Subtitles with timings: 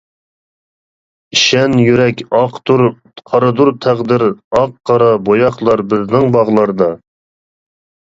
[1.35, 2.81] ئىشەن يۈرەك ئاقتۇر،
[3.31, 4.25] قارىدۇر تەقدىر،
[4.61, 6.89] ئاق-قارا بوياقلار بىزنىڭ باغلاردا.